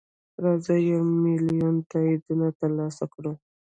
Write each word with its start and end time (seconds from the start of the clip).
راځه 0.43 0.75
یو 0.91 1.03
میلیون 1.25 1.75
تاییدونه 1.91 2.47
ترلاسه 2.59 3.05
کړو. 3.13 3.33